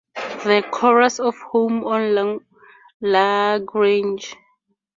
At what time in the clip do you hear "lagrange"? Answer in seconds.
3.01-4.35